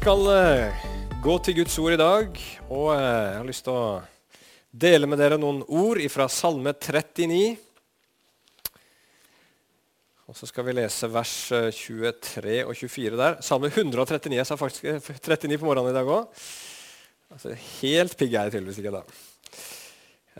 [0.00, 0.84] Skal eh,
[1.20, 2.38] gå til Guds ord i dag,
[2.72, 3.80] og eh, jeg har lyst til å
[4.72, 7.40] dele med dere noen ord fra Salme 39.
[10.24, 13.36] Og så skal vi lese vers eh, 23 og 24 der.
[13.44, 14.38] Salme 139.
[14.38, 16.46] Jeg sa faktisk eh, 39 på morgenen i dag òg.
[17.36, 19.02] Altså, helt pigg er jeg tydeligvis ikke da.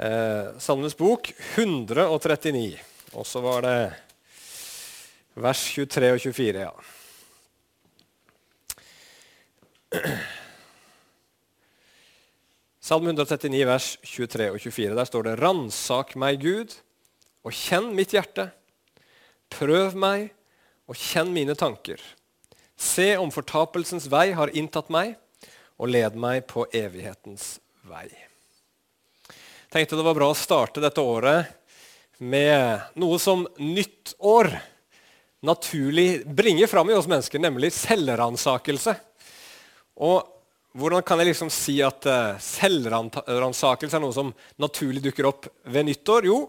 [0.07, 2.81] Eh, Salmenes bok 139.
[3.13, 3.77] Og så var det
[5.37, 6.65] vers 23 og 24.
[6.65, 6.73] ja.
[12.81, 14.95] Salme 139, vers 23 og 24.
[14.95, 16.75] Der står det:" Ransak meg, Gud,
[17.43, 18.51] og kjenn mitt hjerte.
[19.51, 20.31] Prøv meg
[20.87, 21.99] og kjenn mine tanker.
[22.79, 25.17] Se om fortapelsens vei har inntatt meg,
[25.81, 28.09] og led meg på evighetens vei.
[29.71, 31.47] Tenkte det var bra å starte dette året
[32.19, 34.51] med noe som nytt år
[35.41, 38.97] naturlig bringer fram i oss mennesker, nemlig selvransakelse.
[40.01, 40.23] Og
[40.79, 44.31] hvordan kan jeg liksom si at uh, selvransakelse er noe som
[44.63, 46.29] naturlig dukker opp ved nyttår?
[46.31, 46.45] Jo,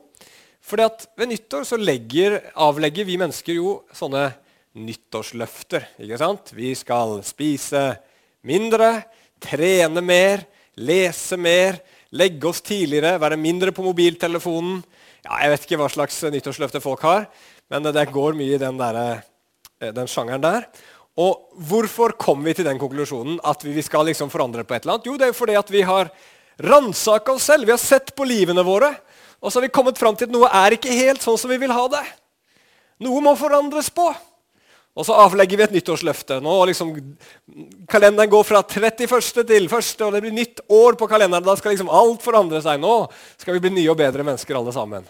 [0.62, 4.30] fordi at ved nyttår så legger, avlegger vi mennesker jo sånne
[4.78, 5.90] nyttårsløfter.
[6.00, 6.54] ikke sant?
[6.56, 7.82] Vi skal spise
[8.48, 8.94] mindre,
[9.42, 10.46] trene mer,
[10.80, 11.82] lese mer,
[12.16, 14.80] legge oss tidligere, være mindre på mobiltelefonen.
[15.26, 17.28] Ja, jeg vet ikke hva slags nyttårsløfter folk har,
[17.74, 19.26] men det går mye i den, der,
[19.82, 20.70] den sjangeren der.
[21.20, 24.96] Og hvorfor kom vi til den konklusjonen at vi skal liksom forandre på et eller
[24.96, 25.10] annet?
[25.10, 26.12] Jo, det er fordi at vi har
[26.62, 27.68] ransaka oss selv.
[27.68, 28.94] Vi har sett på livene våre.
[29.42, 31.60] Og så har vi kommet fram til at noe er ikke helt sånn som vi
[31.62, 32.04] vil ha det.
[33.02, 34.08] Noe må forandres på.
[34.92, 36.42] Og så avlegger vi et nyttårsløfte.
[36.44, 36.92] Nå liksom,
[37.92, 39.08] Kalenderen går fra 31.
[39.48, 41.48] til 1., og det blir nytt år på kalenderen.
[41.48, 42.80] Da skal liksom alt forandre seg.
[42.84, 43.08] Nå
[43.40, 45.08] skal vi bli nye og bedre mennesker alle sammen.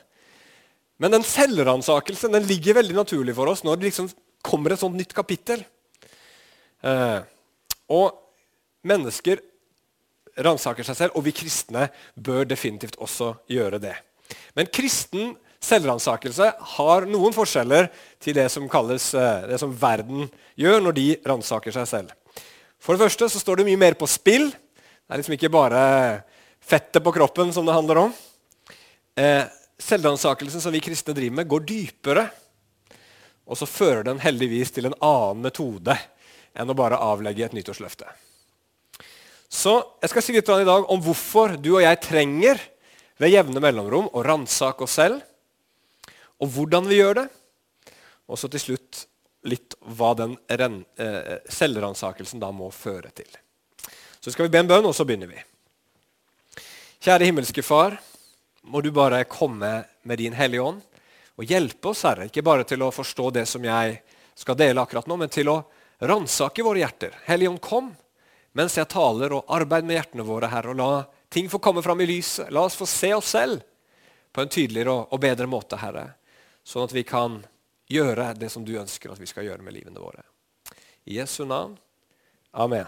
[1.02, 4.12] Men den selvransakelsen den ligger veldig naturlig for oss når det liksom
[4.46, 5.64] kommer et sånt nytt kapittel.
[6.82, 7.20] Eh,
[7.92, 8.18] og
[8.88, 9.42] mennesker
[10.42, 13.96] ransaker seg selv, og vi kristne bør definitivt også gjøre det.
[14.56, 20.26] Men kristen selvransakelse har noen forskjeller til det som kalles eh, det som verden
[20.60, 22.14] gjør når de ransaker seg selv.
[22.82, 24.50] For det første så står det mye mer på spill.
[24.50, 25.82] Det er liksom ikke bare
[26.62, 28.16] fettet på kroppen som det handler om.
[29.20, 29.44] Eh,
[29.82, 32.26] selvransakelsen som vi kristne driver med, går dypere.
[33.46, 35.98] Og så fører den heldigvis til en annen metode
[36.58, 38.08] enn å bare avlegge et nyttårsløfte.
[39.52, 42.60] Så jeg skal si litt i dag om hvorfor du og jeg trenger
[43.20, 45.20] ved jevne mellomrom å ransake oss selv,
[46.42, 47.28] og hvordan vi gjør det.
[48.32, 49.04] Og så til slutt
[49.52, 53.30] litt hva den eh, selvransakelsen da må føre til.
[54.22, 55.42] Så skal vi be en bønn, og så begynner vi.
[57.02, 57.98] Kjære himmelske Far,
[58.62, 59.72] må du bare komme
[60.06, 60.82] med din Hellige Ånd
[61.42, 63.96] og hjelpe oss, Herre, ikke bare til å forstå det som jeg
[64.38, 65.56] skal dele akkurat nå, men til å
[66.02, 67.16] ransake våre hjerter.
[67.26, 67.92] Helligånd, kom
[68.58, 72.02] mens jeg taler, og arbeid med hjertene våre, Herre, og la ting få komme fram
[72.04, 72.50] i lyset.
[72.52, 73.62] La oss få se oss selv
[74.32, 76.10] på en tydeligere og bedre måte, Herre,
[76.64, 77.40] sånn at vi kan
[77.92, 80.24] gjøre det som du ønsker at vi skal gjøre med livene våre.
[81.08, 81.78] I Jesu navn.
[82.52, 82.88] Amen.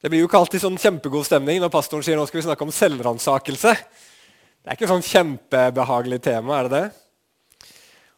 [0.00, 2.64] Det blir jo ikke alltid sånn kjempegod stemning når pastoren sier nå skal vi snakke
[2.64, 3.74] om selvransakelse.
[4.60, 6.86] Det er ikke sånn kjempebehagelig tema, er det det?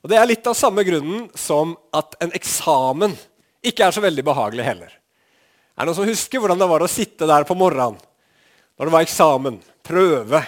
[0.02, 3.14] Og Det er litt av samme grunnen som at en eksamen
[3.62, 4.90] ikke er så veldig behagelig heller.
[4.90, 8.00] Er det noen som husker hvordan det var å sitte der på morgenen
[8.76, 10.40] når det var eksamen, prøve,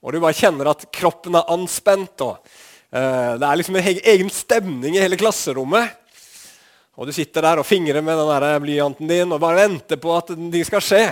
[0.00, 4.30] og du bare kjenner at kroppen er anspent, og uh, det er liksom en egen
[4.32, 5.98] stemning i hele klasserommet?
[6.96, 10.14] Og du sitter der og fingrer med den der blyanten din og bare venter på
[10.16, 11.04] at ting skal skje.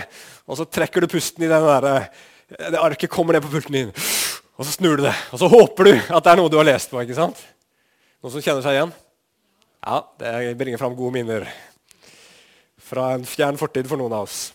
[0.48, 2.08] Og så trekker du pusten i den der,
[2.48, 3.92] det arket kommer ned på pulten din,
[4.56, 5.16] og så snur du det.
[5.32, 7.02] Og så håper du at det er noe du har lest på.
[7.04, 7.44] ikke sant?
[8.18, 8.92] Noen som kjenner seg igjen?
[9.86, 11.44] Ja, det bringer fram gode minner
[12.82, 14.48] fra en fjern fortid for noen av oss.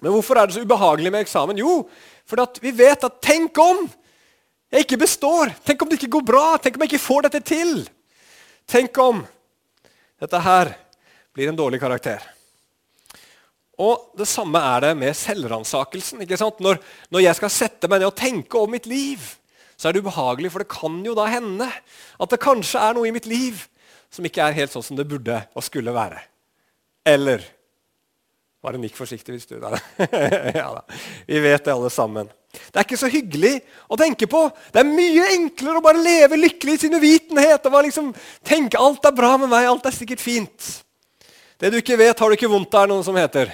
[0.00, 1.60] Men hvorfor er det så ubehagelig med eksamen?
[1.60, 1.86] Jo,
[2.28, 3.86] fordi vi vet at tenk om
[4.70, 5.54] jeg ikke består!
[5.64, 6.44] Tenk om det ikke går bra!
[6.60, 7.72] Tenk om jeg ikke får dette til!
[8.68, 9.24] Tenk om
[10.20, 10.74] dette her
[11.32, 12.20] blir en dårlig karakter.
[13.80, 16.20] Og Det samme er det med selvransakelsen.
[16.60, 19.24] Når, når jeg skal sette meg ned og tenke om mitt liv,
[19.80, 23.08] så er det ubehagelig, for det kan jo da hende at det kanskje er noe
[23.08, 23.62] i mitt liv
[24.12, 26.20] som ikke er helt sånn som det burde og skulle være.
[27.08, 27.46] Eller
[28.60, 29.70] Bare nikk forsiktig hvis du da.
[30.60, 30.82] ja, da.
[31.24, 32.28] Vi vet det alle sammen.
[32.52, 33.54] Det er ikke så hyggelig
[33.88, 34.42] å tenke på.
[34.68, 37.64] Det er mye enklere å bare leve lykkelig i sin uvitenhet.
[37.64, 38.10] og bare liksom
[38.44, 40.68] tenke alt er bra med meg, alt er sikkert fint.
[41.56, 43.48] Det du ikke vet, har du ikke vondt av, er noe som heter.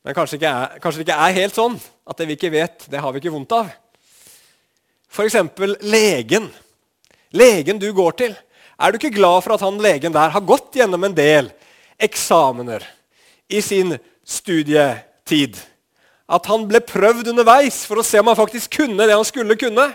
[0.00, 1.76] Men kanskje, er, kanskje, det ikke er helt sånn
[2.08, 3.68] at det vi ikke vet, det har vi ikke vondt av.
[5.10, 5.36] F.eks.
[5.80, 6.50] legen.
[7.30, 8.36] Legen du går til.
[8.78, 11.50] Er du ikke glad for at han legen der har gått gjennom en del
[11.98, 12.84] eksamener
[13.48, 15.58] i sin studietid
[16.28, 19.56] at han ble prøvd underveis for å se om han faktisk kunne det han skulle
[19.58, 19.86] kunne.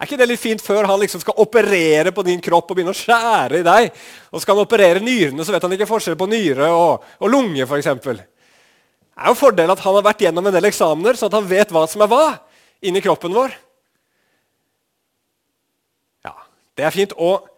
[0.00, 2.94] Er ikke det litt fint før han liksom skal operere på din kropp og begynne
[2.94, 3.90] å skjære i deg?
[4.32, 7.66] Og skal han operere nyrene, så vet han ikke forskjell på nyre og, og lunge,
[7.68, 7.90] f.eks.
[8.02, 8.16] Det
[9.20, 11.74] er jo fordel at han har vært gjennom en del eksamener, sånn at han vet
[11.76, 12.24] hva som er hva
[12.82, 13.54] inni kroppen vår.
[16.26, 16.34] Ja,
[16.76, 17.16] det er fint.
[17.16, 17.48] Og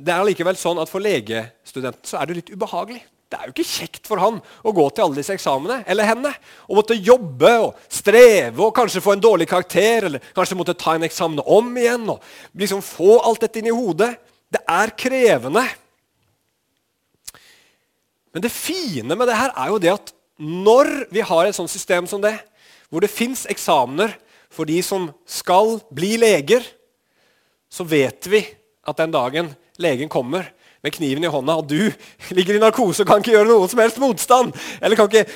[0.00, 3.02] det er likevel sånn at for legestudenten så er det litt ubehagelig.
[3.30, 6.32] Det er jo ikke kjekt for han å gå til alle disse eksamene, eller henne.
[6.66, 10.96] Og måtte jobbe og streve og kanskje få en dårlig karakter, eller kanskje måtte ta
[10.96, 12.08] en eksamen om igjen.
[12.10, 14.16] og liksom Få alt dette inn i hodet.
[14.50, 15.62] Det er krevende.
[18.34, 21.70] Men det fine med det her er jo det at når vi har et sånt
[21.70, 22.34] system som det,
[22.90, 24.16] hvor det fins eksamener
[24.50, 26.64] for de som skal bli leger,
[27.70, 28.42] så vet vi
[28.86, 30.50] at den dagen legen kommer,
[30.80, 31.92] med kniven i hånda, og du
[32.36, 34.54] ligger i narkose og kan ikke gjøre noen som helst motstand.
[34.80, 35.26] Eller kan ikke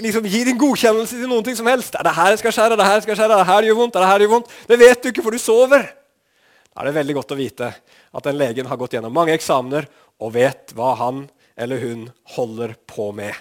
[0.00, 1.98] liksom, gi din godkjennelse til noen ting som helst.
[1.98, 2.72] Er det her jeg skal skjære?
[2.72, 3.36] Er det her jeg skal skjære?
[3.36, 3.98] Er det her gjør vondt?
[3.98, 4.54] Er det her gjør vondt?
[4.70, 5.84] Det vet du ikke, for du sover.
[6.72, 7.68] Da er det veldig godt å vite
[8.16, 9.84] at den legen har gått gjennom mange eksamener
[10.16, 11.26] og vet hva han
[11.60, 13.36] eller hun holder på med.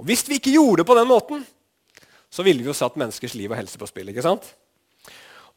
[0.00, 1.42] Og Hvis vi ikke gjorde det på den måten,
[2.30, 4.08] så ville vi jo satt menneskers liv og helse på spill.
[4.12, 4.46] ikke sant?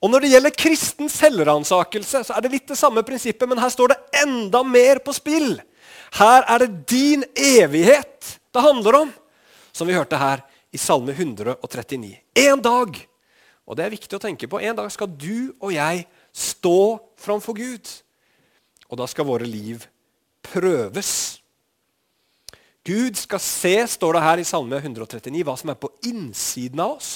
[0.04, 3.72] Og Når det gjelder kristen selvransakelse, så er det litt det samme prinsippet, men her
[3.72, 5.62] står det enda mer på spill.
[6.20, 9.14] Her er det din evighet det handler om,
[9.72, 10.44] som vi hørte her
[10.74, 12.18] i Salme 139.
[12.36, 13.00] En dag,
[13.64, 16.04] og det er viktig å tenke på, en dag skal du og jeg
[16.36, 17.88] stå framfor Gud.
[18.92, 19.86] Og da skal våre liv
[20.44, 21.32] prøves.
[22.83, 26.97] Gud skal se, står det her i Salme 139, hva som er på innsiden av
[26.97, 27.12] oss.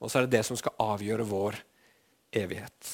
[0.00, 1.56] Og så er det det som skal avgjøre vår
[2.36, 2.90] evighet.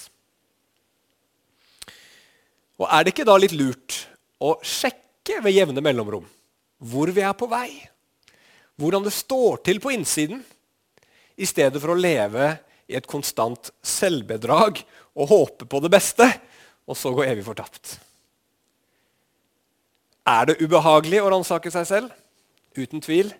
[2.78, 3.98] Og Er det ikke da litt lurt
[4.38, 6.26] å sjekke ved jevne mellomrom
[6.76, 7.70] hvor vi er på vei?
[8.76, 10.42] Hvordan det står til på innsiden,
[11.36, 12.54] i stedet for å leve
[12.88, 14.82] i et konstant selvbedrag
[15.16, 16.28] og håpe på det beste,
[16.86, 17.96] og så gå evig fortapt?
[20.26, 22.14] Er det ubehagelig å ransake seg selv?
[22.76, 23.30] Uten tvil.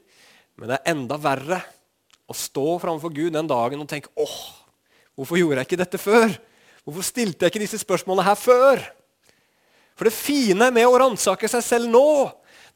[0.57, 1.59] Men det er enda verre
[2.27, 4.39] å stå framfor Gud den dagen og tenke åh,
[5.17, 6.33] Hvorfor gjorde jeg ikke dette før?
[6.85, 8.83] Hvorfor stilte jeg ikke disse spørsmålene her før?
[9.97, 12.09] For det fine med å ransake seg selv nå,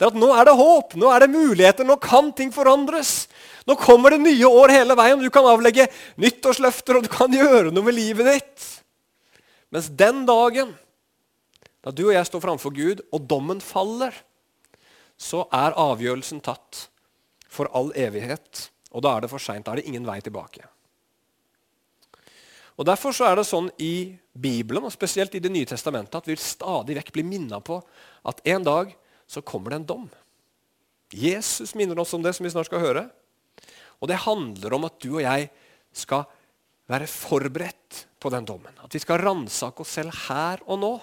[0.01, 3.29] det er at nå er det håp, nå er det muligheter, nå kan ting forandres.
[3.69, 7.75] Nå kommer det nye år hele veien, du kan avlegge nyttårsløfter og du kan gjøre
[7.75, 8.71] noe med livet ditt.
[9.69, 10.73] Mens den dagen
[11.85, 14.13] da du og jeg står framfor Gud, og dommen faller,
[15.21, 16.87] så er avgjørelsen tatt
[17.51, 18.69] for all evighet.
[18.93, 19.67] Og da er det for seint.
[19.67, 20.65] Da er det ingen vei tilbake.
[22.81, 26.29] Og Derfor så er det sånn i Bibelen, og spesielt i Det nye testamentet, at
[26.29, 27.77] vi stadig vekk blir minna på
[28.25, 28.95] at en dag
[29.29, 30.07] så kommer det en dom.
[31.13, 33.05] Jesus minner oss om det, som vi snart skal høre.
[34.01, 35.51] Og det handler om at du og jeg
[35.93, 36.25] skal
[36.91, 38.73] være forberedt på den dommen.
[38.81, 40.95] At vi skal ransake oss selv her og nå,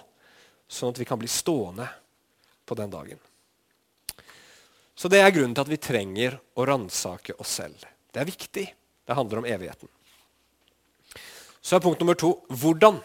[0.68, 1.88] sånn at vi kan bli stående
[2.68, 3.19] på den dagen.
[4.97, 7.83] Så det er grunnen til at vi trenger å ransake oss selv.
[8.12, 8.66] Det er viktig.
[9.07, 9.90] Det handler om evigheten.
[11.62, 12.97] Så er punkt nummer to hvordan.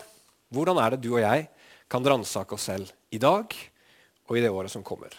[0.53, 1.47] Hvordan er det du og jeg
[1.93, 3.53] kan ransake oss selv i dag
[4.29, 5.13] og i det året som kommer?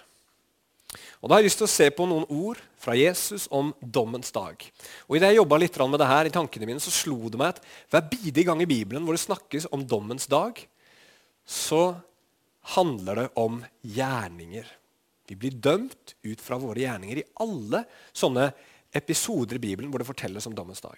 [1.23, 4.33] Og Da har jeg lyst til å se på noen ord fra Jesus om dommens
[4.35, 4.59] dag.
[5.07, 7.53] Og Idet jeg jobba litt med det her i tankene mine, så slo det meg
[7.55, 10.59] at hver bidige gang i Bibelen hvor det snakkes om dommens dag,
[11.47, 11.95] så
[12.63, 14.67] handler det om gjerninger.
[15.27, 17.83] Vi blir dømt ut fra våre gjerninger i alle
[18.15, 18.49] sånne
[18.93, 20.97] episoder i Bibelen hvor det fortelles om dommens dag.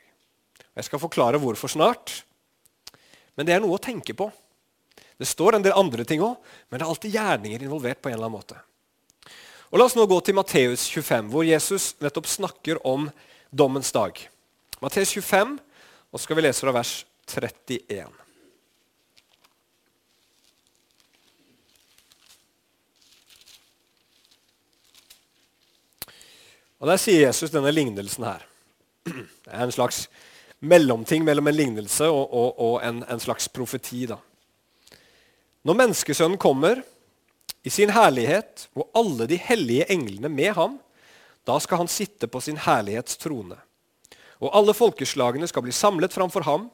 [0.75, 2.23] Jeg skal forklare hvorfor snart.
[3.35, 4.29] Men det er noe å tenke på.
[5.15, 6.35] Det står en del andre ting òg,
[6.67, 8.01] men det er alltid gjerninger involvert.
[8.01, 8.59] på en eller annen måte.
[9.71, 13.09] Og La oss nå gå til Matteus 25, hvor Jesus nettopp snakker om
[13.51, 14.19] dommens dag.
[14.81, 15.57] Matteus 25,
[16.11, 18.24] og så skal vi lese fra vers 31.
[26.85, 28.43] Og Der sier Jesus denne lignelsen her.
[29.09, 30.03] Det er en slags
[30.61, 34.03] mellomting mellom en lignelse og, og, og en, en, slags profeti.
[34.05, 34.19] Da.
[35.65, 36.83] Når menneskesønnen kommer
[37.65, 40.77] i sin herlighet og alle de hellige englene med ham,
[41.41, 43.57] da skal han sitte på sin herlighets trone.
[44.37, 46.69] Og alle folkeslagene skal bli samlet framfor ham,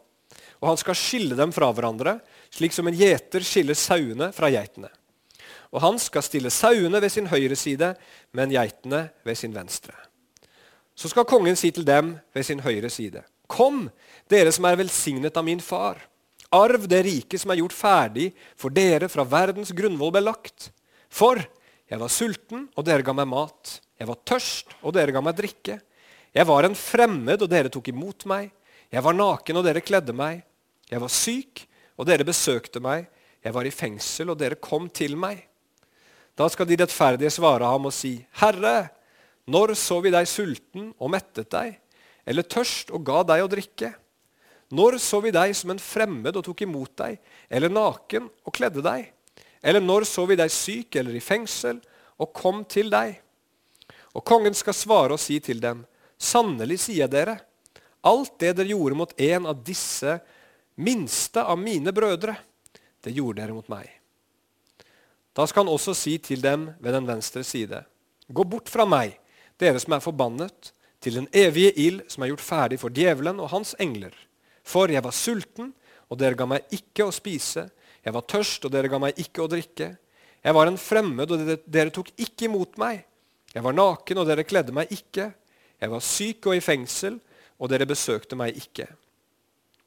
[0.60, 2.20] og han skal skille dem fra hverandre,
[2.52, 4.92] slik som en gjeter skiller sauene fra geitene.
[5.72, 7.94] Og han skal stille sauene ved sin høyre side,
[8.36, 9.96] men geitene ved sin venstre.
[10.96, 13.90] Så skal kongen si til dem ved sin høyre side.: Kom,
[14.30, 16.08] dere som er velsignet av min far.
[16.52, 20.72] arv det riket som er gjort ferdig for dere fra verdens grunnvoll ble lagt.
[21.08, 21.40] For
[21.88, 23.80] jeg var sulten, og dere ga meg mat.
[24.00, 25.80] Jeg var tørst, og dere ga meg drikke.
[26.32, 28.52] Jeg var en fremmed, og dere tok imot meg.
[28.92, 30.44] Jeg var naken, og dere kledde meg.
[30.92, 33.08] Jeg var syk, og dere besøkte meg.
[33.44, 35.48] Jeg var i fengsel, og dere kom til meg.
[36.38, 38.90] Da skal de rettferdige svare ham og si, Herre,
[39.52, 41.76] når så vi deg sulten og mettet deg,
[42.26, 43.92] eller tørst og ga deg å drikke?
[44.72, 47.18] Når så vi deg som en fremmed og tok imot deg,
[47.52, 49.10] eller naken og kledde deg?
[49.62, 51.82] Eller når så vi deg syk eller i fengsel
[52.22, 53.18] og kom til deg?
[54.16, 55.84] Og kongen skal svare og si til dem,
[56.16, 57.38] sannelig sier dere,
[58.08, 60.18] alt det dere gjorde mot en av disse
[60.82, 62.38] minste av mine brødre,
[63.04, 64.01] det gjorde dere mot meg.
[65.38, 67.84] Da skal han også si til dem ved den venstre side,
[68.28, 69.16] gå bort fra meg,
[69.60, 70.72] dere som er forbannet,
[71.02, 74.14] til den evige ild som er gjort ferdig for djevelen og hans engler.
[74.64, 75.72] For jeg var sulten,
[76.12, 77.66] og dere ga meg ikke å spise.
[78.04, 79.88] Jeg var tørst, og dere ga meg ikke å drikke.
[80.42, 83.06] Jeg var en fremmed, og dere tok ikke imot meg.
[83.54, 85.32] Jeg var naken, og dere kledde meg ikke.
[85.82, 87.18] Jeg var syk og i fengsel,
[87.58, 88.88] og dere besøkte meg ikke.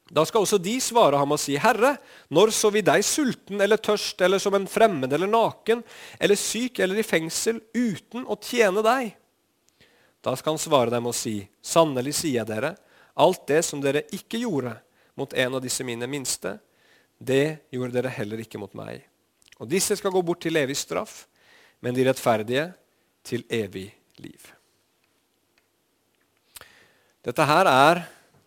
[0.05, 1.95] Da skal også de svare ham og si, Herre,
[2.29, 5.81] når så vi deg sulten eller tørst eller som en fremmed eller naken
[6.19, 9.15] eller syk eller i fengsel uten å tjene deg?
[10.21, 12.75] Da skal han svare dem og si, sannelig sier jeg dere,
[13.17, 14.75] alt det som dere ikke gjorde
[15.17, 16.57] mot en av disse mine minste,
[17.17, 19.05] det gjorde dere heller ikke mot meg.
[19.57, 21.23] Og disse skal gå bort til evig straff,
[21.79, 22.67] men de rettferdige
[23.25, 23.87] til evig
[24.21, 24.51] liv.
[27.25, 28.03] Dette her er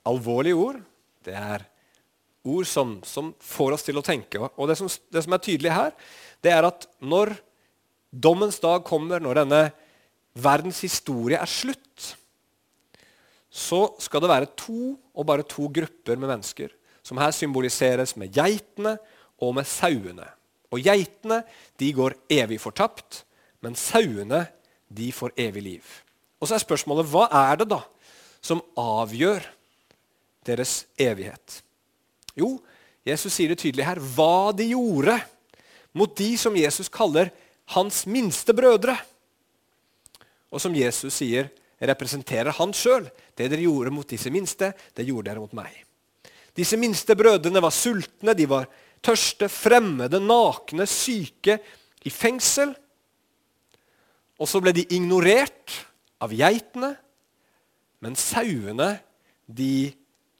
[0.06, 0.82] alvorlige ord.
[1.28, 1.66] Det er
[2.48, 4.40] ord som, som får oss til å tenke.
[4.40, 5.92] Og det som, det som er tydelig her,
[6.44, 7.34] det er at når
[8.10, 9.62] dommens dag kommer, når denne
[10.38, 12.14] verdens historie er slutt,
[13.48, 16.70] så skal det være to og bare to grupper med mennesker,
[17.02, 18.96] som her symboliseres med geitene
[19.42, 20.26] og med sauene.
[20.68, 21.40] Og geitene
[21.80, 23.22] de går evig fortapt,
[23.64, 24.44] men sauene
[24.88, 25.94] de får evig liv.
[26.38, 27.80] Og så er spørsmålet hva er det da
[28.44, 29.42] som avgjør
[30.48, 31.60] deres evighet?
[32.38, 32.56] Jo,
[33.06, 35.16] Jesus sier det tydelig her hva de gjorde
[35.96, 37.30] mot de som Jesus kaller
[37.74, 38.96] hans minste brødre
[40.48, 43.06] og som Jesus sier, representerer han sjøl.
[43.36, 45.74] Det dere gjorde mot disse minste, det gjorde dere mot meg.
[46.56, 48.66] Disse minste brødrene var sultne, de var
[49.04, 51.58] tørste, fremmede, nakne, syke,
[52.06, 52.72] i fengsel.
[54.38, 55.76] Og så ble de ignorert
[56.22, 56.94] av geitene,
[58.02, 58.94] men sauene
[59.46, 59.90] de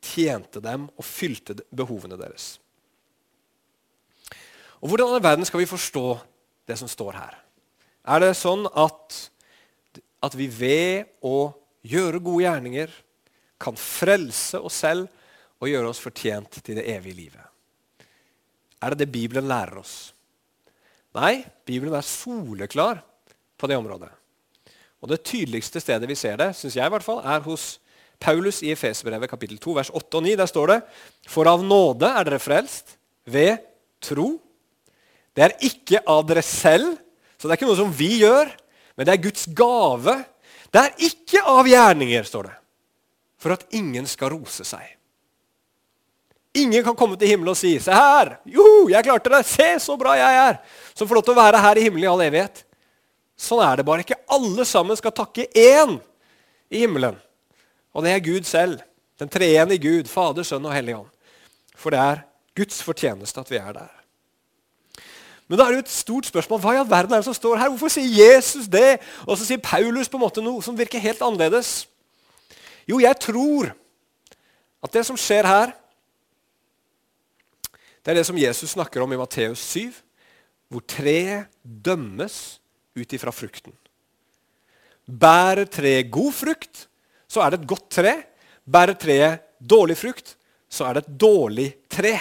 [0.02, 2.56] tjente dem og fylte behovene deres.
[4.78, 6.06] Og Hvordan i verden skal vi forstå
[6.68, 7.34] det som står her?
[8.08, 9.16] Er det sånn at
[10.24, 11.50] at vi ved å
[11.86, 12.92] gjøre gode gjerninger
[13.58, 15.08] kan frelse oss selv
[15.58, 17.44] og gjøre oss fortjent til det evige livet.
[18.78, 20.12] Er det det Bibelen lærer oss?
[21.18, 23.02] Nei, Bibelen er soleklar
[23.58, 24.10] på det området.
[25.02, 27.78] Og Det tydeligste stedet vi ser det, synes jeg i hvert fall, er hos
[28.18, 30.36] Paulus i Efesbrevet kapittel 2, vers 8 og 9.
[30.40, 30.78] Der står det
[31.30, 32.96] For av nåde er dere frelst
[33.28, 33.58] ved
[34.02, 34.36] tro.
[35.34, 36.96] Det er ikke av dere selv,
[37.38, 38.50] så det er ikke noe som vi gjør
[38.98, 40.14] men det er Guds gave.
[40.74, 42.54] Det er ikke av gjerninger, står det,
[43.38, 44.82] for at ingen skal rose seg.
[46.58, 48.40] Ingen kan komme til himmelen og si 'Se her!
[48.44, 49.46] Jo, jeg klarte det!
[49.46, 50.58] Se så bra jeg er!'
[50.94, 52.64] Som får lov til å være her i himmelen i all evighet.
[53.38, 54.18] Sånn er det bare ikke.
[54.26, 56.00] Alle sammen skal takke én
[56.70, 57.14] i himmelen.
[57.98, 58.78] Og det er Gud selv.
[59.18, 61.10] Den treende Gud, Fader, Sønn og Hellig Ånd.
[61.74, 62.20] For det er
[62.54, 63.94] Guds fortjeneste at vi er der.
[65.48, 66.60] Men da er det jo et stort spørsmål.
[66.62, 67.70] Hva i all verden er det som står her?
[67.72, 69.00] Hvorfor sier Jesus det?
[69.24, 71.88] Og så sier Paulus på en måte noe som virker helt annerledes.
[72.88, 73.72] Jo, jeg tror
[74.84, 75.72] at det som skjer her,
[78.04, 79.90] det er det som Jesus snakker om i Matteus 7,
[80.68, 82.58] hvor treet dømmes
[82.96, 83.74] ut ifra frukten.
[85.08, 86.87] Bærer treet god frukt,
[87.28, 88.14] så er det et godt tre.
[88.68, 90.34] Bærer treet dårlig frukt,
[90.68, 92.16] så er det et dårlig tre.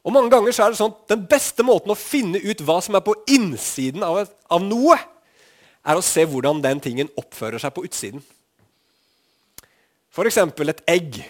[0.00, 2.78] Og mange ganger så er det sånn at Den beste måten å finne ut hva
[2.84, 4.96] som er på innsiden av, et, av noe,
[5.80, 8.22] er å se hvordan den tingen oppfører seg på utsiden.
[10.10, 10.40] F.eks.
[10.40, 11.20] et egg.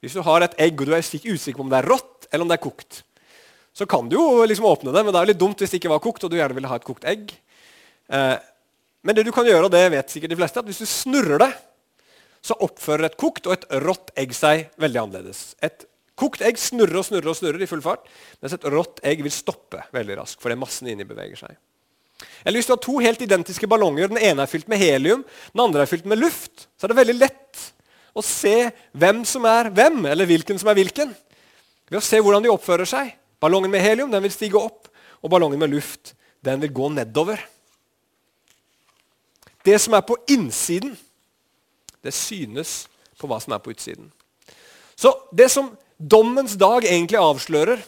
[0.00, 2.46] Hvis du har et egg og du er usikker på om det er rått eller
[2.46, 3.02] om det er kokt,
[3.76, 5.92] så kan du jo liksom åpne det, men det er litt dumt hvis det ikke
[5.92, 7.30] var kokt og du gjerne ville ha et kokt egg.
[8.10, 8.36] Eh,
[9.06, 11.40] men det du kan gjøre, og det vet sikkert de fleste, at hvis du snurrer
[11.40, 11.50] det,
[12.44, 15.54] så oppfører et kokt og et rått egg seg veldig annerledes.
[15.64, 15.86] Et
[16.20, 18.02] Kokt egg snurrer og snurrer og snurrer i full fart,
[18.42, 21.54] mens et rått egg vil stoppe veldig raskt fordi massen inni beveger seg.
[22.44, 25.22] Eller Hvis du har to helt identiske ballonger, den ene er fylt med helium,
[25.54, 27.62] den andre er fylt med luft, så er det veldig lett
[28.12, 31.14] å se hvem som er hvem, eller hvilken som er hvilken.
[31.88, 33.14] ved å se hvordan de oppfører seg.
[33.40, 34.90] Ballongen med helium den vil stige opp,
[35.24, 36.12] og ballongen med luft
[36.44, 37.40] den vil gå nedover.
[39.64, 40.92] Det som er på innsiden,
[42.04, 42.84] det synes
[43.20, 44.10] på hva som er på utsiden.
[44.96, 47.80] Så det som dommens dag egentlig avslører,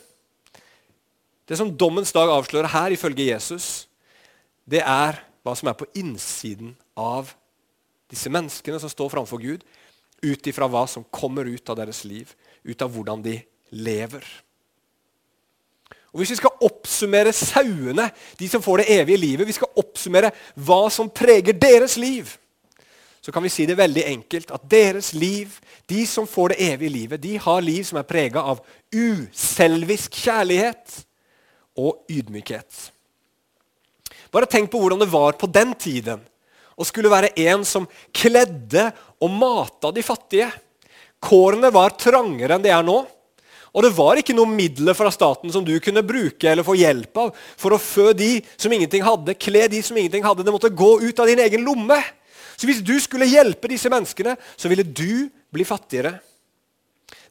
[1.48, 3.86] det som dommens dag avslører her, ifølge Jesus,
[4.68, 7.32] det er hva som er på innsiden av
[8.12, 9.64] disse menneskene som står framfor Gud,
[10.22, 12.30] ut ifra hva som kommer ut av deres liv,
[12.62, 13.40] ut av hvordan de
[13.74, 14.22] lever.
[16.12, 20.30] Og Hvis vi skal oppsummere sauene, de som får det evige livet, vi skal oppsummere
[20.60, 22.28] hva som preger deres liv,
[23.22, 25.54] så kan vi si det veldig enkelt at deres liv,
[25.86, 30.98] de som får det evige livet, de har liv som er prega av uselvisk kjærlighet
[31.78, 32.90] og ydmykhet.
[34.32, 36.22] Bare tenk på hvordan det var på den tiden
[36.74, 37.86] å skulle være en som
[38.16, 38.88] kledde
[39.22, 40.48] og mata de fattige.
[41.22, 43.02] Kårene var trangere enn de er nå.
[43.72, 47.20] Og det var ikke noen midler fra staten som du kunne bruke eller få hjelp
[47.22, 50.44] av for å fø de som ingenting hadde, kle de som ingenting hadde.
[50.44, 52.00] Det måtte gå ut av din egen lomme.
[52.62, 56.12] Så hvis du skulle hjelpe disse menneskene, så ville du bli fattigere.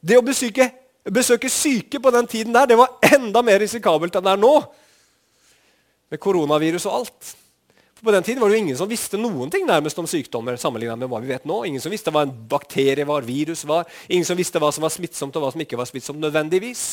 [0.04, 0.66] Det å besøke,
[1.08, 4.50] besøke syke på den tiden der, det var enda mer risikabelt enn det er nå.
[6.12, 7.30] Med koronavirus og alt.
[7.96, 10.58] For På den tiden var det jo ingen som visste noen ting nærmest om sykdommer.
[10.60, 11.62] sammenlignet med hva vi vet nå.
[11.64, 13.88] Ingen som visste hva en bakterie var, virus var.
[14.12, 16.84] Ingen som visste hva som var smittsomt og hva som ikke var smittsomt nødvendigvis.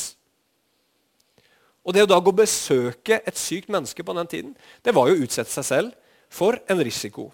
[1.83, 5.11] Og det å da gå og besøke et sykt menneske på den tiden, det var
[5.11, 5.91] jo å utsette seg selv
[6.31, 7.33] for en risiko.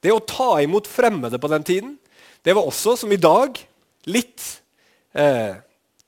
[0.00, 1.96] Det å ta imot fremmede på den tiden,
[2.44, 3.58] det var også, som i dag,
[4.08, 4.44] litt
[5.12, 5.58] eh,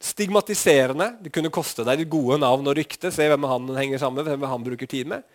[0.00, 1.10] stigmatiserende.
[1.20, 3.12] Det kunne koste deg ditt gode navn og rykte.
[3.12, 5.26] Se hvem han henger sammen med, hvem han bruker tid med.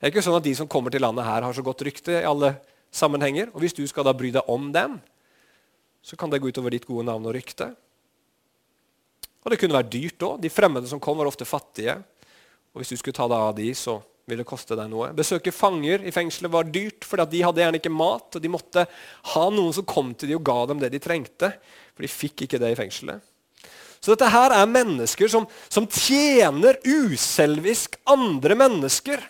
[0.00, 2.18] Det er ikke sånn at de som kommer til landet her, har så godt rykte
[2.18, 2.54] i alle
[2.90, 3.52] sammenhenger.
[3.54, 4.98] Og hvis du skal da bry deg om dem,
[6.02, 7.70] så kan det gå utover ditt gode navn og rykte.
[9.44, 10.40] Og det kunne være dyrt òg.
[10.42, 12.00] De fremmede som kom, var ofte fattige.
[12.72, 15.10] Og hvis du skulle ta deg av de, så ville koste deg noe.
[15.16, 18.28] Besøke fanger i fengselet var dyrt, for de hadde gjerne ikke mat.
[18.36, 18.84] Og de måtte
[19.32, 21.52] ha noen som kom til dem og ga dem det de trengte.
[21.94, 23.24] For de fikk ikke det i fengselet.
[24.00, 29.20] Så dette her er mennesker som, som tjener uselvisk andre mennesker.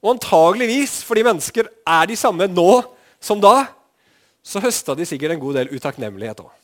[0.00, 2.70] Og antageligvis, fordi mennesker er de samme nå
[3.20, 3.68] som da,
[4.40, 6.54] så høsta de sikkert en god del utakknemlighet òg.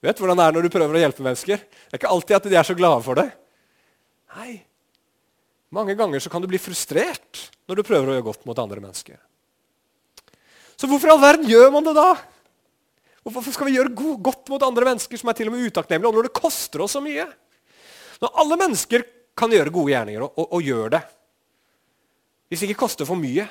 [0.00, 1.60] Vet hvordan det er når du prøver å hjelpe mennesker?
[1.60, 3.26] Det er ikke alltid at de er så glade for det.
[4.38, 4.52] Nei.
[5.74, 8.80] Mange ganger så kan du bli frustrert når du prøver å gjøre godt mot andre
[8.80, 9.18] mennesker.
[10.78, 12.12] Så hvorfor i all verden gjør man det da?
[13.28, 16.28] Hvorfor skal vi gjøre godt mot andre mennesker som er til og med utakknemlige, når
[16.28, 17.26] det koster oss så mye?
[18.22, 19.04] Når alle mennesker
[19.38, 21.02] kan gjøre gode gjerninger, og, og, og gjør det,
[22.48, 23.44] hvis det ikke koster for mye.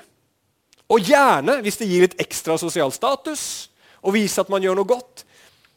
[0.89, 3.67] Og gjerne hvis det gir litt ekstra sosial status
[4.01, 5.25] og viser at man gjør noe godt.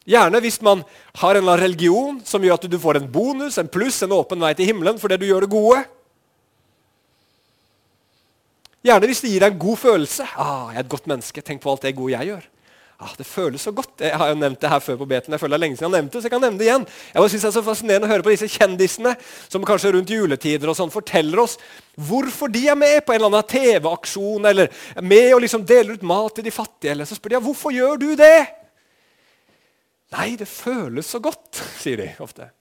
[0.09, 0.81] Gjerne hvis man
[1.21, 4.15] har en eller annen religion som gjør at du får en bonus, en pluss, en
[4.17, 5.83] åpen vei til himmelen fordi du gjør det gode.
[8.85, 10.25] Gjerne hvis det gir deg en god følelse.
[10.37, 11.43] Ah, 'Jeg er et godt menneske.
[11.45, 12.49] Tenk på alt det gode jeg gjør.'
[13.01, 13.95] Ah, det føles så godt.
[14.01, 15.33] Jeg har jo nevnt det her før på beten.
[15.33, 16.67] Jeg føler det er lenge siden jeg har nevnt det, så jeg kan nevne det
[16.67, 16.83] igjen.
[17.15, 19.15] Jeg synes det er så fascinerende å høre på disse kjendisene
[19.49, 21.57] som kanskje rundt juletider og sånn forteller oss
[21.97, 25.97] hvorfor de er med på en eller annen TV-aksjon eller er med og liksom deler
[25.97, 26.93] ut mat til de fattige.
[26.93, 28.37] Eller så spør de ja, hvorfor gjør du det.
[30.13, 32.53] Nei, det føles så godt, sier de ofte.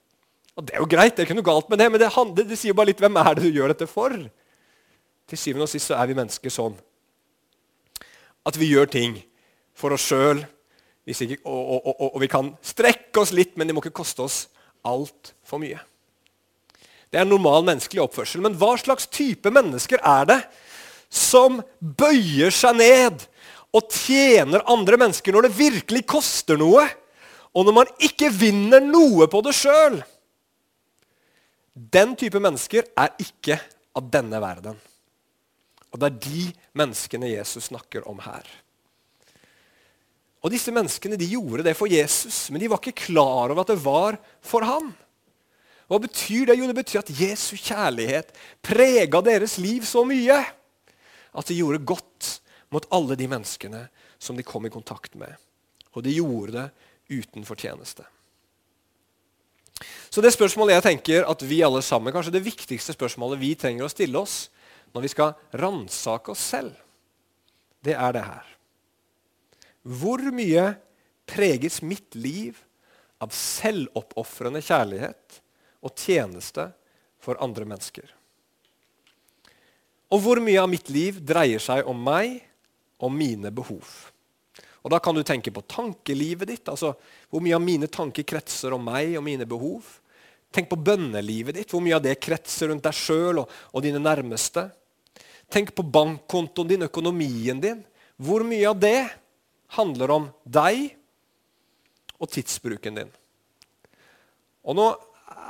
[0.56, 2.48] Og Det er jo greit, det er ikke noe galt med det, men det, handler,
[2.48, 4.16] det sier bare litt hvem er det du gjør dette for.
[5.30, 6.74] Til syvende og sist så er vi mennesker sånn
[8.48, 9.18] at vi gjør ting
[9.76, 10.42] for oss sjøl.
[11.10, 14.40] Og, og, og, og, vi kan strekke oss litt, men det må ikke koste oss
[14.86, 15.80] altfor mye.
[17.10, 18.42] Det er normal menneskelig oppførsel.
[18.44, 20.38] Men hva slags type mennesker er det
[21.10, 23.24] som bøyer seg ned
[23.74, 26.84] og tjener andre mennesker når det virkelig koster noe,
[27.50, 29.98] og når man ikke vinner noe på det sjøl?
[31.74, 33.58] Den type mennesker er ikke
[33.98, 34.78] av denne verden.
[35.90, 36.42] Og det er de
[36.78, 38.46] menneskene Jesus snakker om her.
[40.40, 43.72] Og disse menneskene de gjorde det for Jesus, men de var ikke klar over at
[43.72, 44.92] det var for ham.
[45.90, 46.56] Hva betyr det?
[46.56, 48.30] Jo, det betyr at Jesu kjærlighet
[48.64, 50.38] prega deres liv så mye
[51.30, 52.36] at de gjorde godt
[52.70, 53.82] mot alle de menneskene
[54.22, 55.34] som de kom i kontakt med.
[55.92, 56.68] Og de gjorde det
[57.10, 58.06] uten fortjeneste.
[60.10, 63.86] Så det spørsmålet jeg tenker at vi alle sammen, kanskje det viktigste spørsmålet vi trenger
[63.86, 64.44] å stille oss
[64.94, 66.74] når vi skal ransake oss selv,
[67.84, 68.46] det er det her.
[69.82, 70.66] Hvor mye
[71.30, 72.58] preges mitt liv
[73.22, 75.40] av selvoppofrende kjærlighet
[75.80, 76.68] og tjeneste
[77.22, 78.08] for andre mennesker?
[80.10, 82.40] Og hvor mye av mitt liv dreier seg om meg
[83.00, 83.86] og mine behov?
[84.80, 86.68] Og Da kan du tenke på tankelivet ditt.
[86.68, 86.94] altså
[87.30, 89.84] Hvor mye av mine tanker kretser om meg og mine behov.
[90.50, 91.70] Tenk på bønnelivet ditt.
[91.70, 94.70] Hvor mye av det kretser rundt deg sjøl og, og, dine nærmeste.
[95.50, 97.82] Tenk på bankkontoen din, økonomien din.
[98.20, 99.08] Hvor mye av det
[99.76, 100.90] handler om deg
[102.20, 103.14] og tidsbruken din?
[104.66, 104.90] Og nå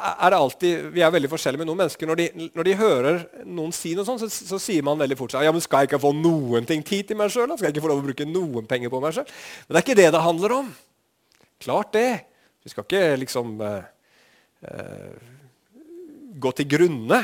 [0.00, 2.08] er det alltid, Vi er veldig forskjellige med noen mennesker.
[2.08, 5.34] Når de, når de hører noen si noe sånt, så, så, sier man veldig fort
[5.36, 7.50] ja, men skal jeg ikke få noen ting tid til meg sjøl?
[7.56, 9.28] Skal jeg ikke få lov å bruke noen penger på meg sjøl?
[9.66, 10.70] Men det er ikke det det handler om.
[11.60, 12.08] Klart det.
[12.64, 13.84] Vi skal ikke liksom eh,
[14.68, 15.20] eh,
[16.40, 17.20] gå til grunne.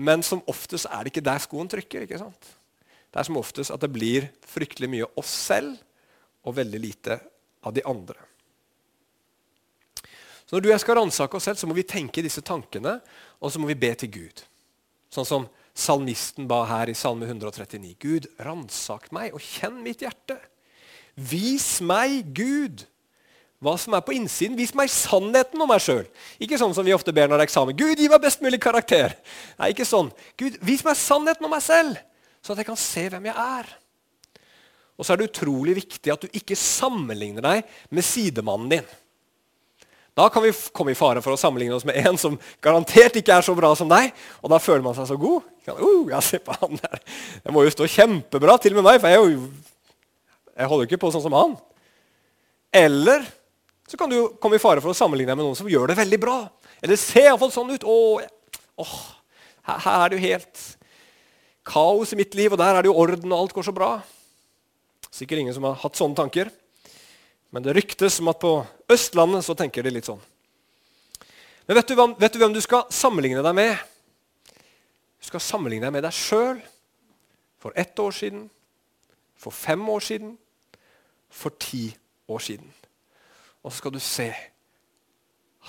[0.00, 2.06] Men som oftest er det ikke der skoen trykker.
[2.06, 2.50] ikke sant?
[3.10, 5.76] Det er som oftest at det blir fryktelig mye oss selv
[6.46, 7.18] og veldig lite
[7.66, 8.16] av de andre.
[10.46, 12.96] Så Når du og jeg skal ransake oss selv, så må vi tenke disse tankene,
[13.38, 14.40] og så må vi be til Gud.
[15.10, 17.94] Sånn som salmisten ba her i Salme 139.
[18.02, 20.38] Gud, ransak meg og kjenn mitt hjerte.
[21.14, 22.86] Vis meg, Gud,
[23.60, 24.56] hva som er på innsiden.
[24.58, 26.06] Vis meg sannheten om meg sjøl.
[26.40, 27.76] Ikke sånn som vi ofte ber når det er eksamen.
[27.76, 29.14] Gud, gi meg best mulig karakter.
[29.60, 30.08] Nei, ikke sånn.
[30.40, 32.00] Gud, vis meg sannheten om meg selv,
[32.40, 33.68] så at jeg kan se hvem jeg er.
[34.96, 38.90] Og så er det utrolig viktig at du ikke sammenligner deg med sidemannen din.
[40.16, 43.32] Da kan vi komme i fare for å sammenligne oss med en som garantert ikke
[43.32, 44.10] er så bra som deg.
[44.42, 45.46] Og da føler man seg så god.
[45.68, 47.00] Uh, ja, se på han der.
[47.44, 49.38] Det må jo stå kjempebra til med meg, for jeg,
[50.56, 51.54] jeg holder jo ikke på sånn som han.
[52.74, 53.24] Eller
[53.90, 55.96] så kan du komme i fare for å sammenligne deg med noen som gjør det
[55.98, 56.36] veldig bra.
[56.78, 57.82] Eller ser iallfall sånn ut.
[57.82, 58.22] Åh,
[58.78, 58.92] åh,
[59.66, 60.60] her, er det jo helt
[61.66, 63.90] kaos i mitt liv, og der er det jo orden, og alt går så bra.
[65.10, 66.52] Sikkert ingen som har hatt sånne tanker.
[67.50, 68.54] Men det ryktes om at på
[68.94, 70.22] Østlandet så tenker de litt sånn.
[71.66, 73.74] Men vet du, vet du hvem du skal sammenligne deg med?
[75.18, 76.62] Du skal sammenligne deg med deg sjøl
[77.58, 78.46] for ett år siden,
[79.34, 80.36] for fem år siden,
[81.26, 81.88] for ti
[82.30, 82.70] år siden.
[83.64, 84.30] Og så skal du se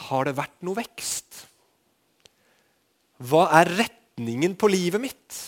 [0.07, 1.45] har det vært noe vekst.
[3.27, 5.39] Hva er retningen på livet mitt?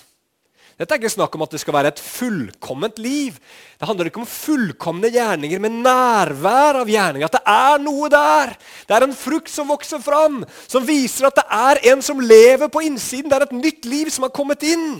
[0.73, 3.37] Dette er ikke snakk om at det skal være et fullkomment liv.
[3.77, 7.29] Det handler ikke om fullkomne gjerninger, men nærvær av gjerninger.
[7.29, 8.55] At det er noe der.
[8.89, 12.71] Det er en frukt som vokser fram, som viser at det er en som lever
[12.73, 13.29] på innsiden.
[13.29, 14.97] Det er et nytt liv som har kommet inn.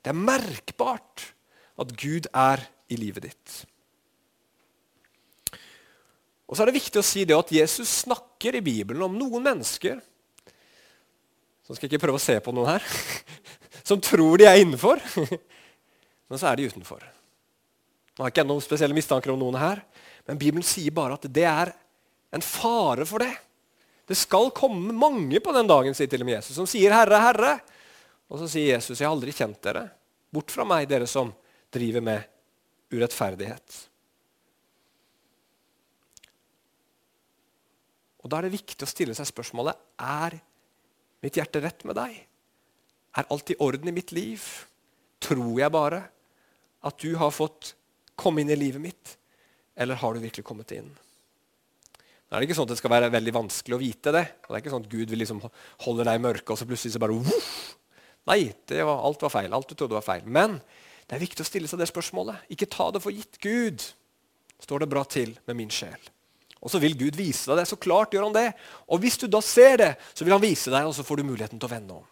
[0.00, 1.28] Det er merkbart
[1.76, 3.62] at Gud er i livet ditt.
[6.46, 9.42] Og så er det viktig å si det at Jesus snakker i Bibelen om noen
[9.44, 9.98] mennesker
[11.66, 12.84] så skal jeg ikke prøve å se på noen her
[13.88, 15.02] som tror de er innenfor.
[16.30, 17.02] Men så er de utenfor.
[18.16, 19.82] Nå har ikke jeg noen spesielle mistanker om noen her,
[20.24, 21.70] men Bibelen sier bare at det er
[22.34, 23.28] en fare for det.
[24.08, 27.20] Det skal komme mange på den dagen sier til og med Jesus, som sier 'Herre,
[27.20, 27.60] Herre'.
[28.32, 29.84] Og så sier Jesus, 'Jeg har aldri kjent dere.
[30.32, 31.34] Bort fra meg, dere som
[31.70, 32.24] driver med
[32.90, 33.85] urettferdighet'.
[38.26, 40.34] Og Da er det viktig å stille seg spørsmålet er
[41.22, 42.16] mitt hjerte rett med deg?
[43.16, 44.42] Er alt i orden i mitt liv?
[45.22, 46.00] Tror jeg bare
[46.86, 47.76] at du har fått
[48.18, 49.12] komme inn i livet mitt?
[49.78, 50.90] Eller har du virkelig kommet inn?
[50.90, 54.24] Nå er det ikke sånn at det skal være veldig vanskelig å vite det.
[54.42, 55.44] Og det er ikke sånn at Gud vil liksom
[55.86, 57.54] holde deg i mørket, og så plutselig så bare Voff!
[58.26, 58.40] Nei,
[58.74, 59.54] var, alt var feil.
[59.54, 60.26] Alt du trodde var feil.
[60.26, 60.58] Men
[61.06, 62.50] det er viktig å stille seg det spørsmålet.
[62.50, 63.38] Ikke ta det for gitt.
[63.38, 63.86] Gud,
[64.66, 66.10] står det bra til med min sjel?
[66.64, 67.68] Og så vil Gud vise deg det.
[67.70, 68.48] Så klart gjør han det.
[68.88, 71.28] Og hvis du da ser det, så vil han vise deg, og så får du
[71.28, 72.06] muligheten til å vende om.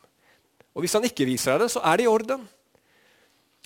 [0.75, 2.45] Og hvis han ikke viser deg det, så er det i orden.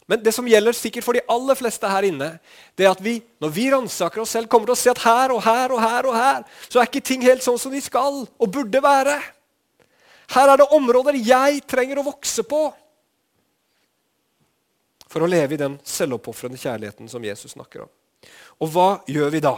[0.09, 2.31] Men det som gjelder sikkert for de aller fleste her inne,
[2.79, 5.35] det er at vi, når vi ransaker oss selv, kommer til å se at her
[5.35, 8.23] og her og her og her, så er ikke ting helt sånn som de skal
[8.25, 9.19] og burde være.
[10.33, 12.63] Her er det områder jeg trenger å vokse på
[15.09, 17.93] for å leve i den selvoppofrende kjærligheten som Jesus snakker om.
[18.65, 19.55] Og hva gjør vi da?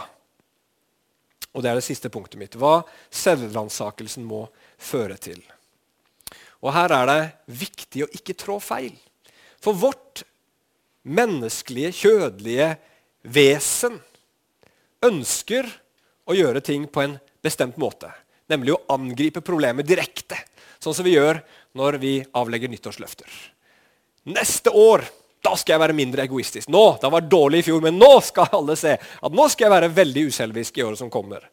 [1.54, 2.56] Og det er det siste punktet mitt.
[2.58, 4.44] Hva selvransakelsen må
[4.78, 5.40] føre til.
[6.60, 7.20] Og her er det
[7.60, 8.94] viktig å ikke trå feil.
[9.60, 10.22] For vårt
[11.08, 12.74] menneskelige, kjødelige
[13.22, 13.98] vesen
[15.04, 15.68] ønsker
[16.28, 18.12] å gjøre ting på en bestemt måte.
[18.50, 20.38] Nemlig å angripe problemet direkte.
[20.80, 21.40] Sånn som vi gjør
[21.76, 23.28] når vi avlegger nyttårsløfter.
[24.30, 25.04] Neste år
[25.44, 26.68] da skal jeg være mindre egoistisk.
[26.68, 29.74] Nå, Det var dårlig i fjor, men nå skal alle se at nå skal jeg
[29.76, 31.46] være veldig uselvisk i året som kommer.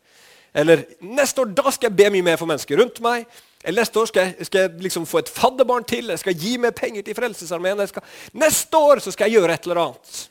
[0.53, 3.27] Eller neste år da skal jeg be mye mer for mennesker rundt meg.
[3.63, 6.09] Eller neste år skal jeg, skal jeg liksom få et fadderbarn til.
[6.13, 7.83] Jeg skal gi mer penger til Frelsesarmeen.
[8.33, 10.23] Neste år så skal jeg gjøre et eller annet.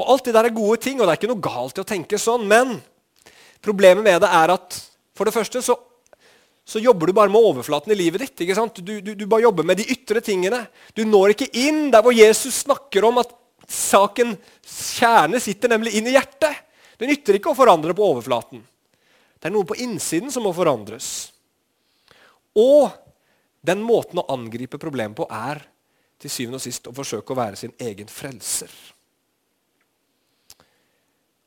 [0.00, 1.88] Og Alt det der er gode ting, og det er ikke noe galt i å
[1.88, 2.46] tenke sånn.
[2.48, 2.78] Men
[3.62, 4.78] problemet med det er at
[5.16, 5.76] for det første så,
[6.64, 8.42] så jobber du bare med overflaten i livet ditt.
[8.44, 8.78] ikke sant?
[8.86, 10.62] Du, du, du bare jobber med de ytre tingene.
[10.94, 13.34] Du når ikke inn der hvor Jesus snakker om at
[13.66, 16.68] saken, kjerne sitter nemlig inn i hjertet.
[16.98, 18.62] Det nytter ikke å forandre på overflaten.
[19.42, 21.32] Det er noe på innsiden som må forandres.
[22.54, 22.92] Og
[23.66, 25.64] den måten å angripe problemet på er
[26.22, 28.70] til syvende og sist å forsøke å være sin egen frelser.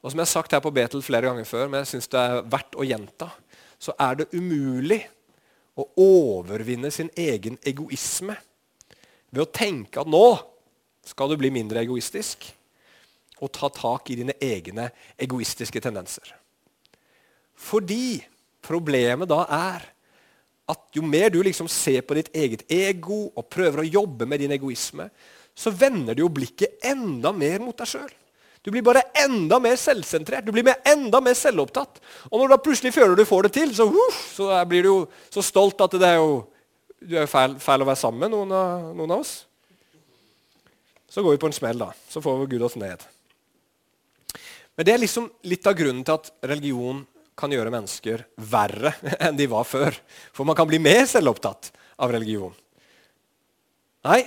[0.04, 2.19] Og Som jeg har sagt her på Betel flere ganger før, men jeg synes det
[2.21, 3.32] er verdt å gjenta,
[3.80, 5.02] så er det umulig
[5.76, 8.38] å overvinne sin egen egoisme
[9.30, 10.28] ved å tenke at nå
[11.06, 12.48] skal du bli mindre egoistisk
[13.44, 14.88] og ta tak i dine egne
[15.20, 16.30] egoistiske tendenser.
[17.56, 18.22] Fordi
[18.64, 19.90] problemet da er
[20.72, 24.42] at jo mer du liksom ser på ditt eget ego og prøver å jobbe med
[24.42, 25.10] din egoisme,
[25.56, 28.14] så vender du jo blikket enda mer mot deg sjøl.
[28.65, 31.99] Du blir bare enda mer selvsentrert, du blir enda mer selvopptatt.
[32.32, 34.89] Og når du da plutselig føler du får det til, så, uh, så blir du
[34.89, 34.99] jo
[35.30, 36.39] så stolt at det er jo,
[36.97, 39.36] du er jo feil, feil å være sammen med noen av, noen av oss.
[41.13, 41.91] Så går vi på en smell, da.
[42.10, 43.06] Så får vi Gud oss ned.
[44.75, 47.06] Men det er liksom litt av grunnen til at religion
[47.38, 48.95] kan gjøre mennesker verre
[49.28, 49.93] enn de var før.
[50.34, 51.69] For man kan bli mer selvopptatt
[52.01, 52.58] av religion.
[54.10, 54.23] Nei,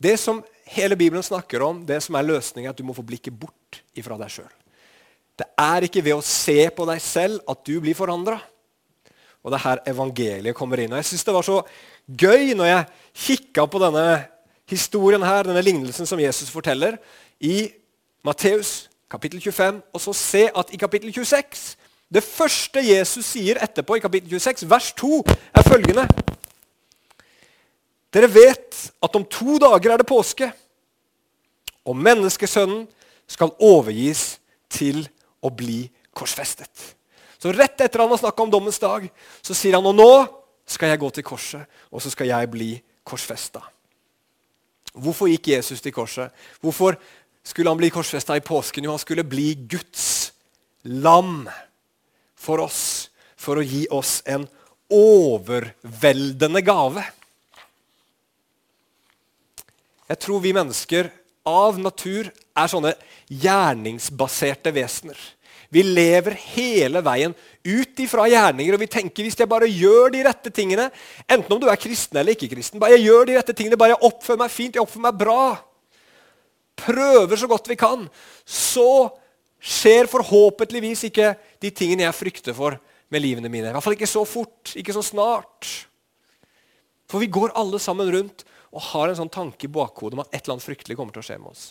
[0.00, 3.36] det som hele Bibelen snakker om, det som er løsningen, at du må få blikket
[3.36, 4.50] bort ifra deg sjøl.
[5.34, 8.38] Det er ikke ved å se på deg selv at du blir forandra.
[9.44, 10.94] Og det er her evangeliet kommer inn.
[10.94, 11.58] Og Jeg syns det var så
[12.06, 12.86] gøy når jeg
[13.26, 14.06] kikka på denne
[14.70, 16.96] historien her, denne lignelsen som Jesus forteller,
[17.42, 17.68] i
[18.24, 21.74] Matteus kapittel 25, og så se at i kapittel 26
[22.14, 25.24] det første Jesus sier etterpå, i kapittel 26, vers 2,
[25.56, 26.04] er følgende
[28.14, 30.46] Dere vet at om to dager er det påske,
[31.84, 32.86] og menneskesønnen
[33.26, 34.36] skal overgis
[34.70, 35.02] til
[35.44, 35.82] å bli
[36.14, 36.94] korsfestet.
[37.42, 39.08] Så Rett etter han har snakka om dommens dag,
[39.42, 40.12] så sier han og nå
[40.64, 42.70] skal jeg gå til korset, og så skal jeg bli
[43.04, 43.60] korsfesta.
[44.94, 46.30] Hvorfor gikk Jesus til korset?
[46.62, 46.96] Hvorfor
[47.44, 48.86] skulle han bli korsfesta i påsken?
[48.86, 50.30] Jo, han skulle bli Guds
[50.86, 51.48] lam
[52.38, 54.46] for oss for å gi oss en
[54.94, 57.02] overveldende gave.
[60.10, 61.08] Jeg tror vi mennesker
[61.48, 62.92] av natur er sånne
[63.28, 65.16] gjerningsbaserte vesener.
[65.72, 67.32] Vi lever hele veien
[67.64, 70.86] ut ifra gjerninger, og vi tenker hvis jeg bare gjør de rette tingene
[71.26, 73.96] Enten om du er kristen eller ikke kristen, bare jeg gjør de rette tingene, bare
[73.96, 75.40] jeg oppfører meg fint, jeg oppfører meg bra
[76.84, 78.06] Prøver så godt vi kan,
[78.44, 79.08] så
[79.64, 82.76] skjer forhåpentligvis ikke de tingene jeg frykter for
[83.12, 83.70] med livene mine.
[83.70, 85.68] I hvert fall ikke så fort, ikke så snart.
[87.08, 88.42] For vi går alle sammen rundt
[88.74, 91.22] og har en sånn tanke i bakhodet om at et eller annet fryktelig kommer til
[91.22, 91.64] å skje med oss.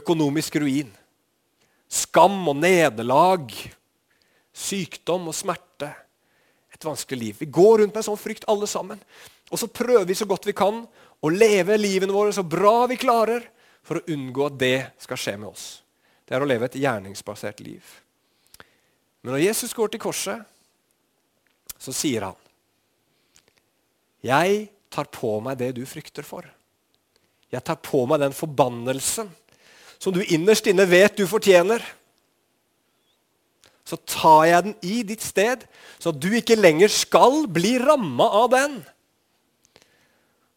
[0.00, 0.88] Økonomisk ruin.
[1.92, 3.52] Skam og nederlag.
[4.56, 5.90] Sykdom og smerte.
[6.72, 7.42] Et vanskelig liv.
[7.44, 9.00] Vi går rundt med en sånn frykt alle sammen.
[9.52, 10.80] Og så prøver vi så godt vi kan
[11.22, 13.44] å leve livene våre så bra vi klarer
[13.84, 15.66] for å unngå at det skal skje med oss.
[16.24, 17.84] Det er å leve et gjerningsbasert liv.
[19.20, 20.40] Men når Jesus går til korset,
[21.82, 22.38] så sier han
[24.22, 26.46] Jeg tar på meg det du frykter for.
[27.52, 29.30] Jeg tar på meg den forbannelsen
[30.02, 31.82] som du innerst inne vet du fortjener.
[33.86, 35.62] Så tar jeg den i ditt sted,
[36.00, 38.76] så at du ikke lenger skal bli ramma av den.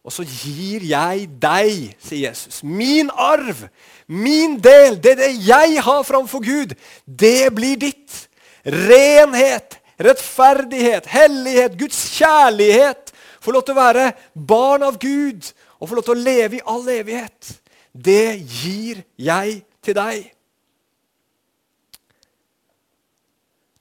[0.06, 3.64] Og så gir jeg deg, sier Jesus, min arv,
[4.06, 8.22] min del, det, det jeg har framfor Gud, det blir ditt.
[8.66, 13.05] Renhet, rettferdighet, hellighet, Guds kjærlighet.
[13.46, 16.64] Få lov til å være barn av Gud og få lov til å leve i
[16.66, 17.52] all evighet.
[17.94, 20.24] Det gir jeg til deg.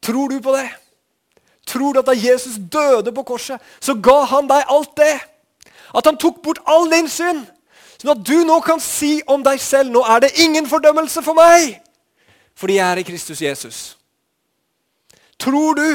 [0.05, 0.67] Tror du på det?
[1.65, 5.15] Tror du at da Jesus døde på korset, så ga han deg alt det?
[5.97, 7.47] At han tok bort all din synd.
[7.97, 11.33] Sånn at du nå kan si om deg selv nå er det ingen fordømmelse for
[11.37, 11.79] meg,
[12.53, 13.79] fordi jeg er i Kristus Jesus.
[15.41, 15.87] Tror du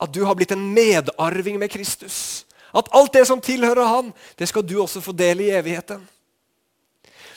[0.00, 2.44] at du har blitt en medarving med Kristus?
[2.76, 6.02] At alt det som tilhører han, det skal du også få del i evigheten?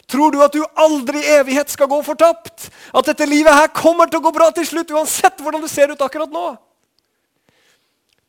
[0.09, 2.67] Tror du at du aldri i evighet skal gå fortapt?
[2.93, 5.93] At dette livet her kommer til å gå bra til slutt, uansett hvordan det ser
[5.93, 6.51] ut akkurat nå?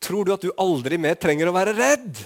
[0.05, 2.23] Tror du at du aldri mer trenger å være redd?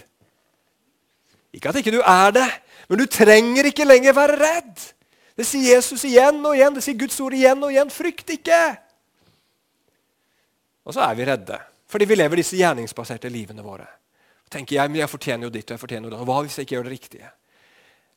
[1.54, 2.46] Ikke at ikke du er det,
[2.90, 4.84] men du trenger ikke lenger være redd.
[5.38, 7.90] Det sier Jesus igjen og igjen, det sier Guds ord igjen og igjen.
[7.94, 8.62] Frykt ikke!
[10.88, 13.86] Og så er vi redde, fordi vi lever disse gjerningsbaserte livene våre.
[14.52, 16.24] Tenker jeg, men jeg fortjener jo ditt og jeg fortjener jo det.
[16.28, 17.30] Hva hvis jeg ikke gjør det riktige?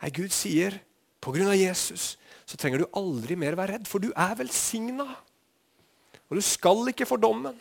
[0.02, 0.80] Nei, Gud sier
[1.22, 1.52] pga.
[1.54, 2.15] Jesus
[2.50, 5.06] så trenger du aldri mer være redd, for du er velsigna.
[6.28, 7.56] Og du skal ikke få dommen.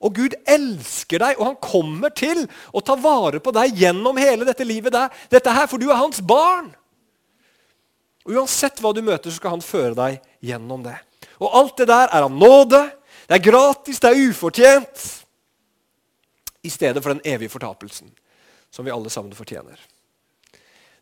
[0.00, 4.46] Og Gud elsker deg, og han kommer til å ta vare på deg gjennom hele
[4.48, 4.94] dette livet.
[4.94, 5.10] Der.
[5.32, 6.70] Dette her, For du er hans barn.
[8.24, 10.96] Og Uansett hva du møter, så skal han føre deg gjennom det.
[11.40, 12.80] Og alt det der er av nåde.
[13.28, 15.04] Det er gratis, det er ufortjent.
[16.62, 18.10] I stedet for den evige fortapelsen
[18.70, 19.78] som vi alle sammen fortjener.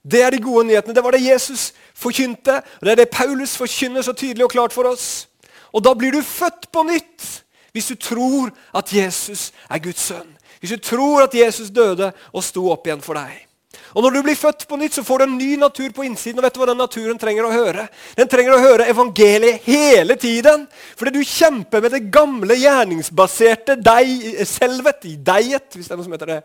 [0.03, 0.95] Det er de gode nyhetene.
[0.95, 4.73] Det var det Jesus forkynte, og det er det Paulus forkynner så tydelig og klart
[4.73, 5.29] for oss.
[5.73, 10.31] Og da blir du født på nytt hvis du tror at Jesus er Guds sønn.
[10.61, 13.48] Hvis du tror at Jesus døde og sto opp igjen for deg.
[13.95, 16.39] Og Når du blir født på nytt, så får du en ny natur på innsiden.
[16.39, 17.89] og vet du hva Den naturen trenger å høre?
[18.17, 20.67] Den trenger å høre evangeliet hele tiden.
[20.97, 25.09] Fordi du kjemper med det gamle, gjerningsbaserte deg, selvet.
[25.09, 26.43] I deiet, hvis det er noe som heter det.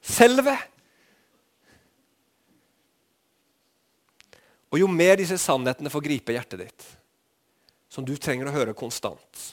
[0.00, 0.56] Selve.
[4.72, 6.88] Og jo mer disse sannhetene får gripe hjertet ditt,
[7.88, 9.44] som du trenger å høre konstant,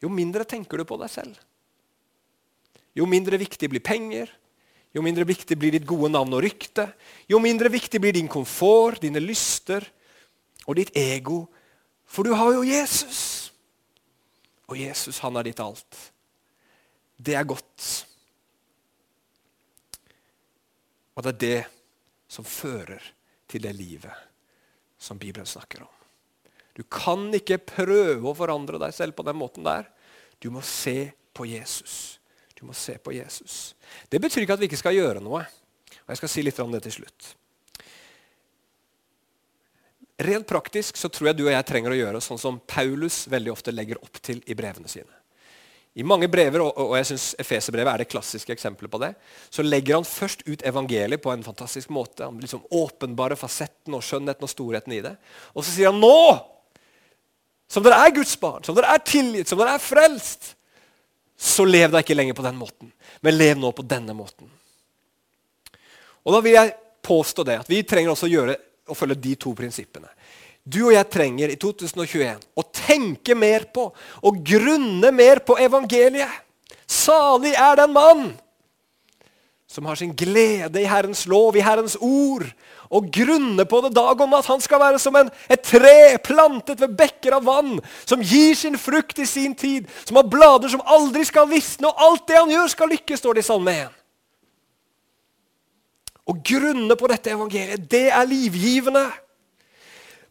[0.00, 1.36] jo mindre tenker du på deg selv.
[2.96, 4.30] Jo mindre viktig blir penger,
[4.96, 6.86] jo mindre viktig blir ditt gode navn og rykte.
[7.28, 9.84] Jo mindre viktig blir din komfort, dine lyster
[10.64, 11.42] og ditt ego.
[12.08, 13.52] For du har jo Jesus.
[14.72, 15.98] Og Jesus, han er ditt alt.
[17.16, 17.84] Det er godt.
[21.16, 21.60] Og det er det
[22.32, 23.04] som fører
[23.48, 24.24] til det livet
[24.98, 25.92] som Bibelen snakker om.
[26.76, 29.86] Du kan ikke prøve å forandre deg selv på den måten der.
[30.40, 32.16] Du må se på Jesus.
[32.56, 33.74] Du må se på Jesus.
[34.08, 35.42] Det betyr ikke at vi ikke skal gjøre noe.
[36.06, 37.34] Og Jeg skal si litt om det til slutt.
[40.26, 43.52] Rent praktisk så tror jeg du og jeg trenger å gjøre sånn som Paulus veldig
[43.52, 45.12] ofte legger opp til i brevene sine.
[45.96, 49.14] I mange brever, og jeg synes Efeserbrevet er det klassiske eksempelet på det,
[49.48, 52.24] så legger han først ut evangeliet på en fantastisk måte.
[52.24, 55.14] Han liksom åpenbare fasetten og skjønnheten og storheten i det.
[55.54, 56.12] Og så sier han nå
[57.68, 60.52] som dere er Guds barn, som dere er tilgitt, som dere er frelst,
[61.38, 64.48] så lev da ikke lenger på den måten, men lev nå på denne måten.
[66.26, 66.74] Og Da vil jeg
[67.06, 68.56] påstå det, at vi trenger også å, gjøre,
[68.90, 70.08] å følge de to prinsippene.
[70.66, 73.84] Du og jeg trenger i 2021 å tenke mer på
[74.26, 76.42] og grunne mer på evangeliet.
[76.86, 78.24] Salig er den mann
[79.76, 82.46] som har sin glede i Herrens lov, i Herrens ord,
[82.88, 84.48] og grunner på det dag og natt.
[84.48, 87.74] Han skal være som en, et tre plantet ved bekker av vann,
[88.08, 92.00] som gir sin frukt i sin tid, som har blader som aldri skal visne, og
[92.06, 94.00] alt det han gjør, skal lykkes, står det i Salme 1.
[96.26, 99.04] Å grunne på dette evangeliet, det er livgivende.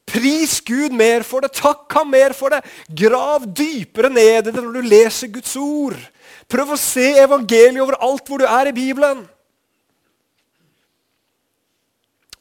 [0.10, 2.64] Pris Gud mer for det, takk ham mer for det.
[2.90, 6.02] Grav dypere ned i det når du leser Guds ord.
[6.50, 9.24] Prøv å se evangeliet over alt hvor du er i Bibelen.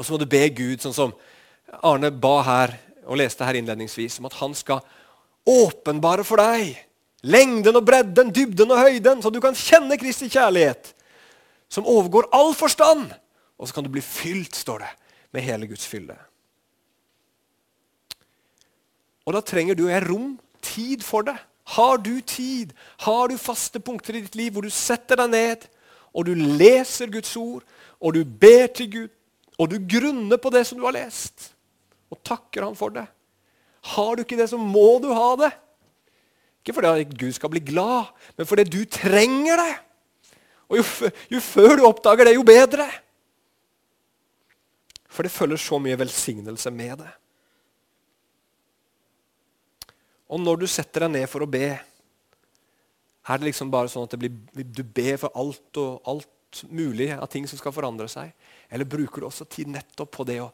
[0.04, 1.12] Og så må du be Gud, sånn som
[1.80, 2.74] Arne ba her
[3.08, 4.84] og leste her innledningsvis, om at han skal
[5.48, 6.76] åpenbare for deg
[7.24, 10.92] lengden og bredden, dybden og høyden, så du kan kjenne Kristi kjærlighet,
[11.72, 13.08] som overgår all forstand.
[13.56, 14.92] Og så kan du bli fylt, står det,
[15.32, 16.18] med hele Guds fylde.
[19.24, 21.36] Og da trenger du og jeg rom, tid for det.
[21.72, 22.74] Har du tid?
[23.00, 25.64] Har du faste punkter i ditt liv hvor du setter deg ned,
[26.12, 27.64] og du leser Guds ord,
[28.04, 29.14] og du ber til Gud,
[29.58, 31.52] og du grunner på det som du har lest,
[32.10, 33.06] og takker han for det.
[33.94, 35.52] Har du ikke det, så må du ha det.
[36.64, 39.72] Ikke fordi Gud skal bli glad, men fordi du trenger det.
[40.72, 40.84] Og jo,
[41.36, 42.86] jo før du oppdager det, jo bedre.
[45.12, 47.10] For det følger så mye velsignelse med det.
[50.32, 51.68] Og når du setter deg ned for å be,
[53.24, 54.32] er det liksom bare sånn at blir,
[54.64, 56.28] du ber for alt og alt
[56.70, 58.32] mulig av ting som skal forandre seg?
[58.68, 60.50] Eller bruker du også tid nettopp på det å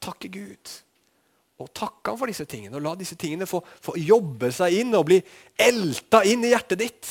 [0.00, 0.74] takke Gud?
[1.58, 4.94] Og takke ham for disse tingene, og la disse tingene få, få jobbe seg inn
[4.94, 5.18] og bli
[5.58, 7.08] elta inn i hjertet ditt.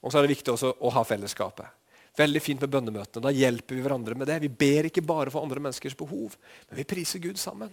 [0.00, 1.76] Og så er det viktig også å ha fellesskapet.
[2.16, 3.22] Veldig fint med bønnemøtene.
[3.26, 4.38] Da hjelper vi hverandre med det.
[4.42, 6.34] Vi ber ikke bare for andre menneskers behov,
[6.68, 7.70] men vi priser Gud sammen.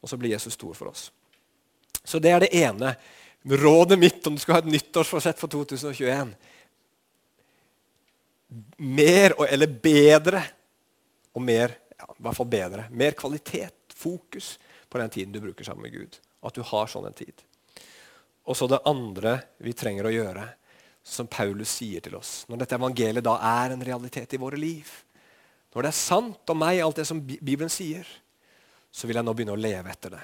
[0.00, 1.08] Og så blir Jesus stor for oss.
[2.04, 2.94] Så det er det ene.
[3.42, 6.34] Rådet mitt om du skal ha et nyttårsforsett for 2021
[8.76, 10.42] mer eller bedre
[11.32, 14.56] og mer ja, i hvert fall bedre, mer kvalitet, fokus,
[14.90, 16.16] på den tiden du bruker sammen med Gud.
[16.42, 17.44] At du har sånn en tid.
[18.48, 20.46] Og så det andre vi trenger å gjøre,
[21.04, 24.88] som Paulus sier til oss, når dette evangeliet da er en realitet i våre liv,
[25.70, 28.08] når det er sant om meg, alt det som Bibelen sier,
[28.90, 30.22] så vil jeg nå begynne å leve etter det.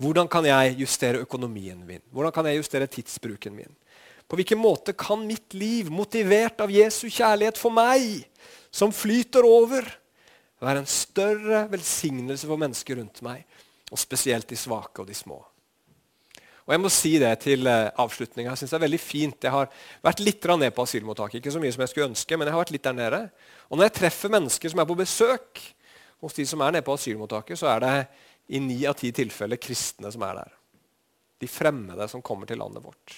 [0.00, 2.02] Hvordan kan jeg justere økonomien min?
[2.10, 3.74] Hvordan kan jeg justere tidsbruken min?
[4.30, 8.22] På hvilken måte kan mitt liv, motivert av Jesu kjærlighet for meg,
[8.70, 9.88] som flyter over,
[10.62, 13.42] være en større velsignelse for mennesker rundt meg,
[13.90, 15.40] og spesielt de svake og de små?
[16.70, 18.52] Og jeg må si det til eh, avslutninga.
[18.52, 19.42] Jeg synes det er veldig fint.
[19.42, 19.70] Jeg har
[20.06, 21.40] vært litt ned på asylmottaket.
[21.40, 23.20] Ikke så mye som jeg skulle ønske, men jeg har vært litt der nede.
[23.66, 25.64] Og når jeg treffer mennesker som er på besøk
[26.22, 27.96] hos de som er nede på asylmottaket, så er det
[28.54, 30.54] i ni av ti tilfeller kristne som er der.
[31.42, 33.16] De fremmede som kommer til landet vårt.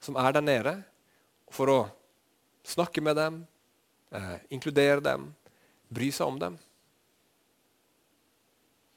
[0.00, 0.74] Som er der nede
[1.52, 1.80] for å
[2.66, 3.46] snakke med dem,
[4.12, 5.34] eh, inkludere dem,
[5.88, 6.58] bry seg om dem.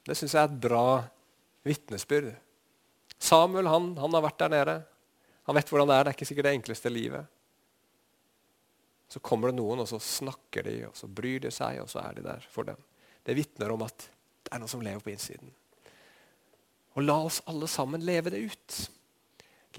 [0.04, 1.04] Det syns jeg er et bra
[1.64, 2.34] vitnesbyrd.
[3.18, 4.74] Samuel han, han, har vært der nede.
[5.48, 6.04] Han vet hvordan det er.
[6.04, 7.30] Det er ikke sikkert det enkleste livet.
[9.08, 12.02] Så kommer det noen, og så snakker de, og så bryr de seg, og så
[12.02, 12.80] er de der for dem.
[13.24, 14.08] Det vitner om at
[14.44, 15.52] det er noe som lever på innsiden.
[16.94, 18.76] Og la oss alle sammen leve det ut.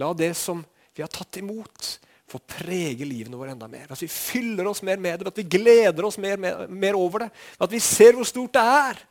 [0.02, 0.64] La det som
[0.96, 1.90] vi har tatt imot,
[2.32, 3.90] får prege livene våre enda mer.
[3.92, 7.26] At vi fyller oss mer med det, at vi gleder oss mer, mer, mer over
[7.26, 7.30] det.
[7.62, 9.02] At vi ser hvor stort det er.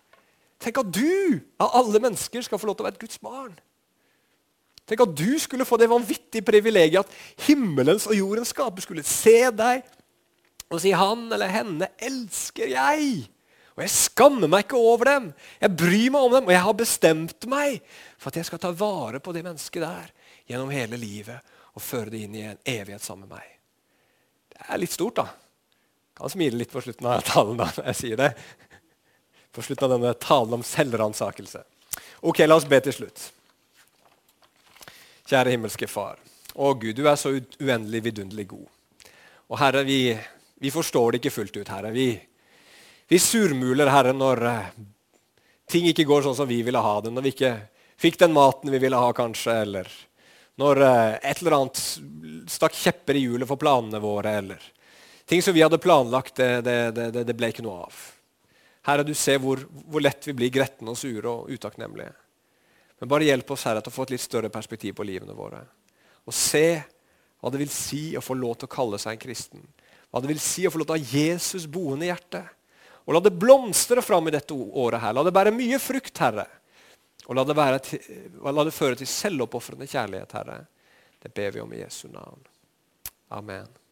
[0.65, 3.55] Tenk at du av alle mennesker skal få lov til å være et Guds barn.
[4.85, 9.39] Tenk at du skulle få det vanvittige privilegiet at himmelens og jordens skaper skulle se
[9.55, 9.85] deg
[10.73, 13.29] og si 'Han eller henne elsker jeg'.
[13.77, 15.33] Og jeg skammer meg ikke over dem.
[15.61, 17.83] Jeg bryr meg om dem, og jeg har bestemt meg
[18.19, 20.13] for at jeg skal ta vare på det mennesket der
[20.47, 21.41] gjennom hele livet
[21.75, 23.55] og føre det inn i en evighet sammen med meg.
[24.55, 25.27] Det er litt stort, da.
[26.15, 28.31] Jeg kan smile litt på slutten av talen da når jeg sier det
[29.55, 31.63] på slutten av denne talen om selvransakelse.
[32.27, 33.27] Ok, la oss be til slutt.
[35.31, 36.19] Kjære himmelske Far.
[36.55, 38.67] Å Gud, du er så uendelig vidunderlig god.
[39.51, 39.99] Og Herre, vi,
[40.59, 41.93] vi, forstår det ikke fullt ut, Herre.
[41.95, 42.09] Vi,
[43.11, 44.73] vi surmuler, Herre, når uh,
[45.71, 47.13] ting ikke går sånn som vi ville ha det.
[47.15, 47.55] Når vi ikke
[48.01, 49.57] fikk den maten vi ville ha, kanskje.
[49.67, 49.91] Eller
[50.61, 51.81] når uh, et eller annet
[52.51, 54.37] stakk kjepper i hjulet for planene våre.
[54.43, 54.67] Eller
[55.27, 58.03] ting som vi hadde planlagt, det, det, det, det ble ikke noe av.
[58.85, 62.13] Herre, du ser hvor, hvor lett vi blir gretne og sure og utakknemlige.
[63.01, 65.63] Men bare hjelp oss Herre, til å få et litt større perspektiv på livene våre.
[66.25, 66.83] Og se
[67.41, 69.65] hva det vil si å få lov til å kalle seg en kristen.
[70.09, 72.47] Hva det vil si å få lov til å ha Jesus boende i hjertet.
[73.05, 75.01] Og la det blomstre fram i dette året.
[75.01, 75.13] her.
[75.13, 76.47] La det bære mye frukt, Herre.
[77.25, 77.57] Og la det,
[77.87, 78.03] til,
[78.45, 80.59] la det føre til selvoppofrende kjærlighet, Herre.
[81.23, 82.43] Det ber vi om i Jesu navn.
[83.33, 83.84] Amen.